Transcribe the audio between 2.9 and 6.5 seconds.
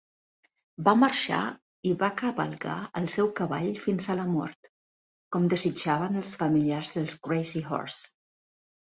el seu cavall fins a la mort, com desitjaven els